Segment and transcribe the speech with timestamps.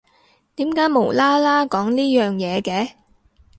[0.55, 2.93] 點解無啦啦講呢樣嘢嘅？